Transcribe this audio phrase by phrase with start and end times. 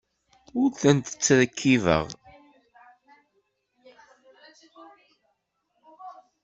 [0.61, 2.05] Ur tent-ttṛekkibeɣ.